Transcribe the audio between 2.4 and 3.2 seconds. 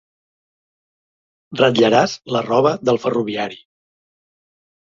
roba del